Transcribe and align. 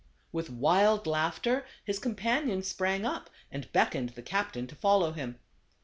With 0.31 0.49
wild 0.49 1.05
laughter 1.05 1.63
his 1.85 1.99
companion 1.99 2.63
sprang 2.63 3.05
up, 3.05 3.29
and 3.51 3.71
beckoned 3.71 4.09
the 4.15 4.23
captain 4.23 4.65
to 4.65 4.73
follow 4.75 5.11
him. 5.11 5.37